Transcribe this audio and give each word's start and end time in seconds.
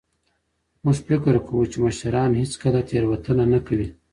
موږ 0.83 0.97
فکر 1.07 1.33
کوو 1.45 1.69
چي 1.71 1.77
مشران 1.85 2.31
هیڅکله 2.41 2.79
تېروتنه 2.89 3.43
نه 3.53 3.59
کوي. 3.67 3.87